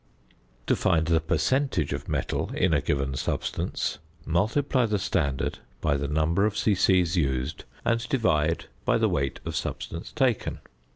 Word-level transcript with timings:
To 0.65 0.75
find 0.75 1.05
the 1.05 1.19
percentage 1.21 1.93
of 1.93 2.09
metal 2.09 2.51
in 2.55 2.73
a 2.73 2.81
given 2.81 3.13
substance: 3.15 3.99
_Multiply 4.27 4.89
the 4.89 4.97
standard 4.97 5.59
by 5.79 5.95
the 5.95 6.07
number 6.07 6.43
of 6.47 6.57
c.c. 6.57 6.97
used 6.97 7.65
and 7.85 8.09
divide 8.09 8.65
by 8.83 8.97
the 8.97 9.07
weight 9.07 9.41
of 9.45 9.55
substance 9.55 10.11
taken. 10.11 10.57